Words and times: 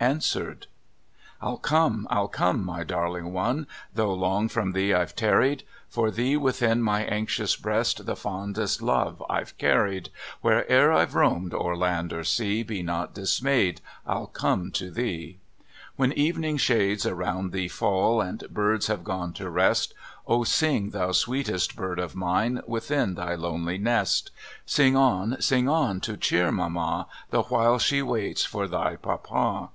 ANSWERED. 0.00 0.66
ril 1.42 1.56
come! 1.56 2.06
Pll 2.10 2.30
come! 2.30 2.62
my 2.62 2.84
darling 2.84 3.32
one, 3.32 3.66
Though 3.94 4.12
long 4.12 4.50
from 4.50 4.72
thee 4.72 4.92
I've 4.92 5.16
tarried. 5.16 5.62
For 5.88 6.10
thee 6.10 6.36
within 6.36 6.82
my 6.82 7.04
anxious 7.04 7.56
breast 7.56 8.04
The 8.04 8.14
fondest 8.14 8.82
love 8.82 9.22
I've 9.30 9.56
carried 9.56 10.10
Where'er 10.42 10.92
I'\e 10.92 11.06
roamed 11.06 11.54
o'er 11.54 11.74
land 11.74 12.12
or 12.12 12.22
sea. 12.22 12.62
Be 12.62 12.82
not 12.82 13.14
dismayed, 13.14 13.80
Fll 14.06 14.30
come 14.30 14.70
to 14.72 14.90
thee. 14.90 15.38
When 15.96 16.12
evening 16.12 16.58
shades 16.58 17.06
around 17.06 17.52
thee 17.52 17.68
fall, 17.68 18.20
And 18.20 18.44
birds 18.50 18.88
have 18.88 19.04
gone 19.04 19.32
to 19.34 19.48
rest, 19.48 19.94
O 20.26 20.44
sing, 20.44 20.90
thou 20.90 21.12
sweetest 21.12 21.76
bird 21.76 21.98
of 21.98 22.14
mine, 22.14 22.60
Within 22.66 23.14
thy 23.14 23.36
lonely 23.36 23.78
nest! 23.78 24.30
Sing 24.66 24.96
on! 24.96 25.40
sing 25.40 25.66
on! 25.66 26.00
to 26.02 26.18
cheer" 26.18 26.52
mamma"" 26.52 27.06
The 27.30 27.44
while 27.44 27.78
she 27.78 28.02
waits" 28.02 28.44
for 28.44 28.64
th\" 28.68 29.00
papa." 29.00 29.70